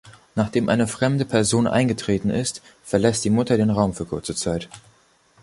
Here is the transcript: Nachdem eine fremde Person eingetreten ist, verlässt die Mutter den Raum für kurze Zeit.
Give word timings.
Nachdem 0.33 0.67
eine 0.67 0.87
fremde 0.87 1.25
Person 1.25 1.67
eingetreten 1.67 2.31
ist, 2.31 2.63
verlässt 2.83 3.23
die 3.23 3.29
Mutter 3.29 3.55
den 3.57 3.69
Raum 3.69 3.93
für 3.93 4.05
kurze 4.05 4.33
Zeit. 4.33 4.67